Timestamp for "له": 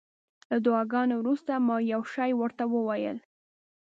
0.49-0.57